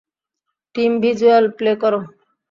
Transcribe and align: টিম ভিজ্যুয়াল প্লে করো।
টিম 0.75 0.91
ভিজ্যুয়াল 1.03 1.45
প্লে 1.57 1.71
করো। 1.81 1.99